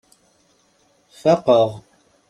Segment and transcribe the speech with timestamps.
[1.19, 1.69] Faqeɣ.